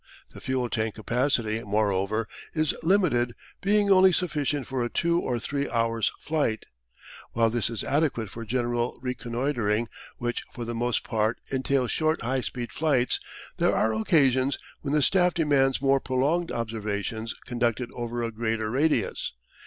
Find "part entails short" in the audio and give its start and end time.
11.03-12.23